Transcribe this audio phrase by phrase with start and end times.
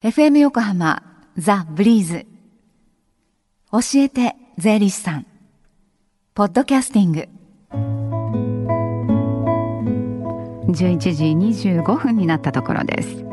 [0.00, 1.02] FM 横浜
[1.36, 2.24] ザ・ブリーズ。
[3.72, 5.26] 教えて税理士さん。
[6.34, 7.28] ポッドキャスティング。
[10.72, 11.24] 11時
[11.72, 13.24] 25分になったところです。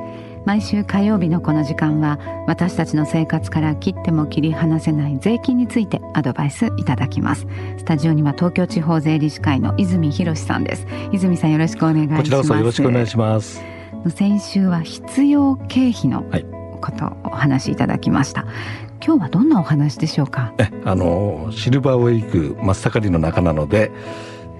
[0.47, 2.17] 毎週火曜日のこの時間は
[2.47, 7.45] 私たちの生活から切っても切り離せない税金についてアドバイスいただきます。
[7.77, 10.87] スタジオには東京地方税理士会の泉博さんです。
[11.11, 12.23] 泉さんよろしくお願いします。
[12.23, 13.61] こちらこそよろしくお願いします。
[14.09, 16.23] 先週は必要経費の
[16.77, 18.53] ことをお話しいただきました、はい、
[19.05, 20.53] 今日はどんなお話でしょうか？
[20.57, 23.91] えあのシルバーウェイク真っ盛りの中なので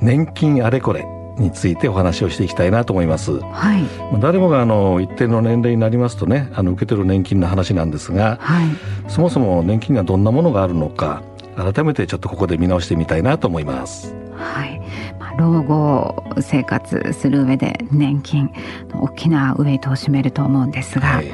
[0.01, 1.05] 年金あれこれ
[1.37, 3.39] についてお話をしていきたいなと思います。
[3.41, 3.83] はい、
[4.21, 8.67] 誰もがあの一定の年齢になりますとね、あの受け取る年金の話なんですが、はい、
[9.09, 11.23] そもそも年金がどんなものがあるのか、
[11.57, 14.15] 改めてちょっとここで見直してみたいなと思います。
[14.37, 14.81] はい、
[15.19, 18.51] まあ、老後生活する上で年金
[18.93, 21.25] 大きなウエイトを占めると思うんですが、はい、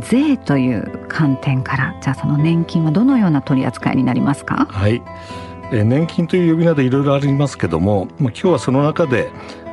[0.00, 4.66] 税という観点からじゃあその年金はどのような取り扱いになりますか？
[4.70, 5.02] はい。
[5.70, 9.30] 年金という呼び名でいろいろありますけども、まあ、今日はその中で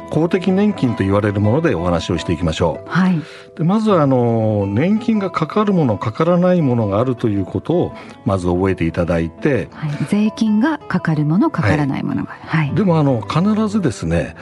[0.10, 2.90] 公的年金と言われるものでお話をしていきましょう。
[2.90, 3.22] はい、
[3.56, 7.94] でまずはあの年金がかかるものかからないものがあるということを
[8.26, 14.36] まず覚えていただいて、はい、税金がかかるものかからないものが、はい、でもあの必ずですね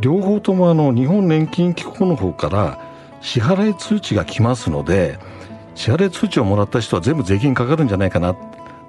[0.00, 2.91] 両方ともあの日本年金機構の方から
[3.22, 5.18] 支払い通知が来ますので
[5.74, 8.36] 支払い通知をもらった人は全部税金かかるんじゃないかなっ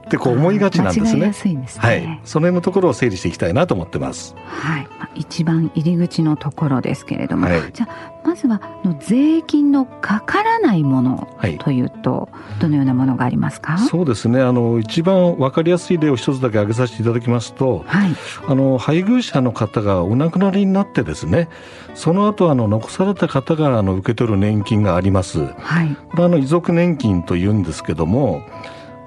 [0.09, 1.34] てこう思いがちなんですね。
[1.34, 4.36] すねはい、その辺のところを整理していきたいなと思ってます。
[4.45, 11.28] はい、一番入り口のところですけれども、はい、じゃあまずはの税金のかからないもの
[11.60, 12.30] というと、
[12.60, 13.78] どのようなものがありますか？
[13.78, 14.42] そうですね。
[14.42, 18.16] あの一番わかりやすい例を一つだけ挙げさせていただきますと、はい、
[18.48, 21.50] あの配偶者の方がお亡くなりになってですね、
[21.95, 25.45] その後あの残された方があの受け取る年金があります。
[25.45, 28.42] はい、これはあの遺族年金というんですけども。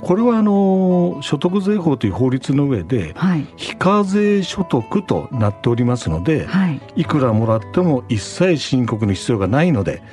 [0.06, 3.12] これはあの所得税法という法律の上で、
[3.56, 10.04] 非課税所得となっておりますので、はい、いくらもらっても一切申告の必要がないので、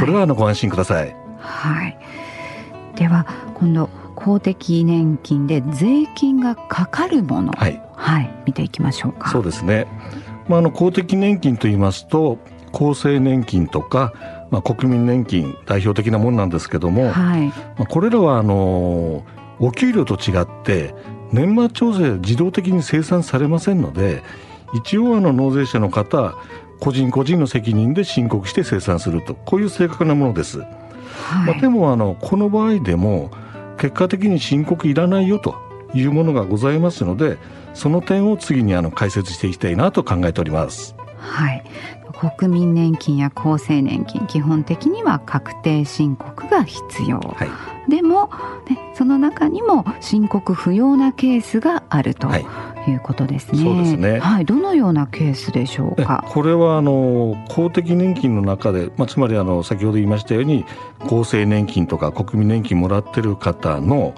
[0.00, 1.14] これはあのご安心ください。
[1.38, 1.98] はい、
[2.96, 9.28] では今度公的年金で税金がかかるもの、はい、はい、見ていきましょうか。
[9.28, 9.86] そうですね。
[10.48, 12.38] まああの公的年金と言いますと
[12.72, 14.14] 厚生年金とか
[14.50, 19.24] まあ、国民年金代表的なものなんですけども、はい、まあ、これらはあの
[19.62, 20.94] お給料と違って
[21.30, 24.22] 年末調整自動的に生産されませんので
[24.74, 26.34] 一応あの納税者の方
[26.80, 30.58] 個人個人の責任で申告して生産するとこういう正確なものです。
[30.58, 30.64] は
[31.44, 33.30] い、まあ、でもあのこの場合でも
[33.78, 35.54] 結果的に申告いらないよと
[35.94, 37.38] いうものがございますので
[37.72, 40.96] その点を次にあの解説していきたいなと考えております。
[41.18, 41.64] はい、
[42.30, 47.44] 国民年金や厚生年金基本的には確定申告が必要、は
[47.88, 48.30] い、でも、
[48.70, 52.28] ね、その中にも申告不要なケースがあると。
[52.88, 53.62] いうことですね。
[53.62, 54.18] そうですね。
[54.18, 56.24] はい、どのようなケースでしょうか？
[56.28, 60.64] これはあの公的年金の中で、まあつまりあの先ほど言いましたように
[60.98, 64.14] 厚生年金とか国民年金もらってる方の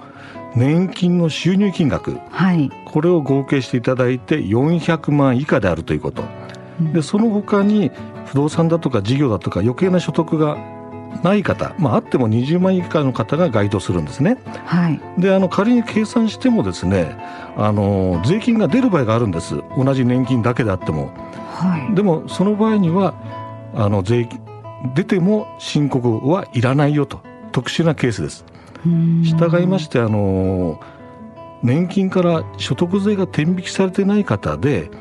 [0.55, 6.23] 年金の収入金額、はい、これを合計していただいて400万以下であるということ。
[6.79, 7.91] でその他に
[8.25, 10.57] 不動産だとか事業だとか余計な所得が
[11.23, 14.37] ない方、まあ、あっても20万以下の方が該当するんですね。
[14.65, 17.15] はい、であの仮に計算してもですね
[17.57, 21.11] あの税金が出る場合があるんです同じ年金だけであっても。
[21.55, 23.13] はい、でもその場合には
[23.73, 24.41] あの税金
[24.93, 27.21] 出ても申告はいらないよと
[27.53, 28.45] 特殊なケースです。
[29.23, 30.79] 従いましてあの
[31.63, 34.91] 年金から所得税が転引きされてない方で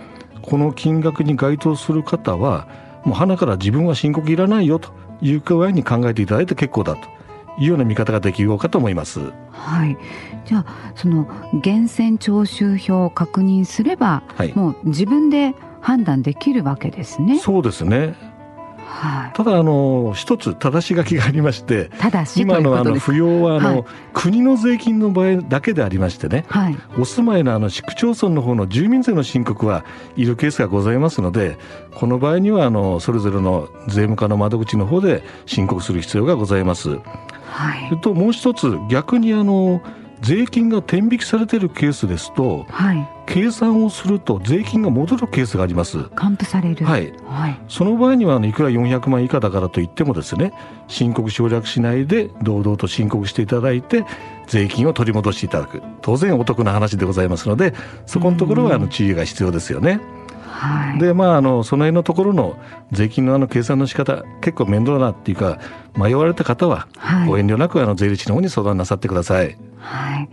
[0.47, 2.69] この金額に該当する方は
[3.05, 7.09] もう鼻から自分は申告いらないよという具合に考えていただいて結構だと
[7.59, 9.21] いうような見方ができようかと思います。
[9.51, 9.97] はい。
[10.45, 17.39] じゃあその源泉徴収表を確認すれば、はい、もう自分で判断できるわけですね。
[17.39, 18.15] そうですね。
[18.87, 21.91] はい、ただあの一つ正し書きがありまして
[22.37, 29.85] 今のあの扶養はあの、はい、国の税金の場合だけでありましてね、はい、お住まいのあの市区町村の方の住民税の申告は
[30.17, 31.59] いるケースがございますので
[31.95, 36.99] この場合にはあのそれぞれの税務課の窓口の方で申告する必要がございます。
[37.47, 39.81] はい、それともう一つ逆にあの
[40.21, 46.05] 税金が転引きされているケースですと、はい、計算をすると税金が戻るケースがあります。
[46.11, 46.85] 還付される。
[46.85, 47.13] はい。
[47.27, 50.53] はい、その場合にはいくら400万以下だからといってもですね、
[50.89, 54.05] 申告省略しないで堂々と申告していただいて
[54.47, 55.83] 税金を取り戻していただく。
[56.03, 57.75] 当然お得な話でございますので、
[58.07, 60.01] そこのところはあの注意が必要ですよね。
[60.65, 62.57] はい、でまああのその辺のところの
[62.93, 65.59] 税金のあの計算の仕方結構面倒なっていうか
[65.97, 66.89] 迷われた方は、
[67.27, 69.57] ご遠慮なくあの税理士の方に相談なさってください。
[69.79, 70.29] はい、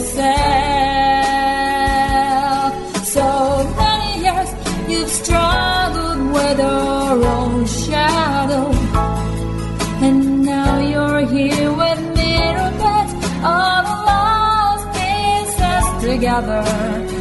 [0.00, 0.24] Yourself.
[3.04, 3.26] So
[3.76, 4.50] many years
[4.88, 8.72] you've struggled with your own shadow,
[10.06, 13.14] and now you're here with mirror bits
[13.44, 17.19] of lost pieces together.